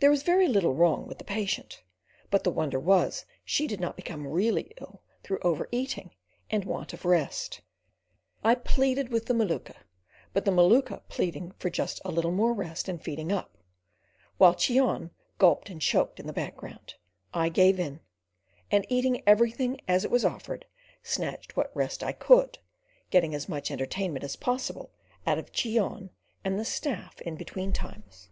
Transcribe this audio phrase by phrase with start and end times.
[0.00, 1.82] There was very little wrong with the patient,
[2.30, 6.10] but the wonder was she did not become really ill through over eating
[6.50, 7.62] and want of rest.
[8.42, 9.76] I pleaded with the Maluka,
[10.34, 13.56] but the Maluka pleading for just a little more rest and feeding up,
[14.36, 16.96] while Cheon gulped and choked in the background,
[17.32, 18.00] I gave in,
[18.70, 20.66] and eating everything as it was offered,
[21.02, 22.58] snatched what rest I could,
[23.08, 24.92] getting as much entertainment as possible
[25.26, 26.10] out of Cheon
[26.44, 28.28] and the staff in between times.